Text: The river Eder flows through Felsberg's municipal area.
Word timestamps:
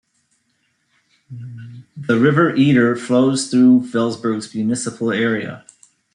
The 1.95 2.17
river 2.19 2.55
Eder 2.55 2.95
flows 2.95 3.51
through 3.51 3.81
Felsberg's 3.81 4.51
municipal 4.55 5.11
area. 5.11 5.63